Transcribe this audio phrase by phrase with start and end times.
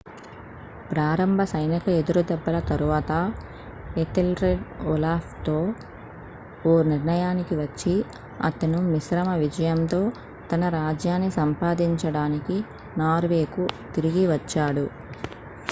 [0.89, 3.11] ప్రారంభ సైనిక ఎదురుదెబ్బల తరువాత
[3.95, 5.57] ఎథెల్రెడ్ ఓలాఫ్తో
[6.63, 7.93] ఓ నిర్ణయానికి వచ్చి
[8.43, 10.01] అతను మిశ్రమ విజయంతో
[10.49, 12.57] తన రాజ్యాన్ని సంపాదించడానికి
[12.95, 13.65] నార్వేకు
[13.95, 14.87] తిరిగి వచ్చాడు